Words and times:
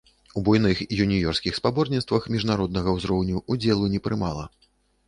У 0.39 0.41
буйных 0.47 0.79
юніёрскіх 1.05 1.59
спаборніцтвах 1.59 2.27
міжнароднага 2.37 2.89
ўзроўню 2.99 3.47
ўдзелу 3.53 3.85
не 3.95 3.99
прымала. 4.09 4.53